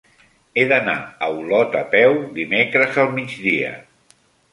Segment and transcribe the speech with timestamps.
[0.59, 0.95] He d'anar
[1.27, 3.71] a Olot a peu dimecres al migdia.